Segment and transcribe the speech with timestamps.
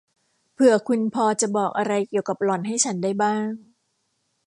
[0.53, 3.47] เผื่อคุณพอจะบอกอะไรเกี่ยวกับหล่อนให้ฉันได้บ้าง